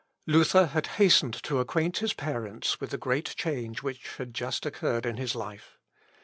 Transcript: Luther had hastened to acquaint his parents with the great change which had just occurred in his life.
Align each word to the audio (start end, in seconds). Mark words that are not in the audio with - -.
Luther 0.25 0.65
had 0.65 0.87
hastened 0.97 1.35
to 1.43 1.59
acquaint 1.59 1.97
his 1.99 2.13
parents 2.15 2.81
with 2.81 2.89
the 2.89 2.97
great 2.97 3.35
change 3.35 3.83
which 3.83 4.15
had 4.15 4.33
just 4.33 4.65
occurred 4.65 5.05
in 5.05 5.17
his 5.17 5.35
life. 5.35 5.77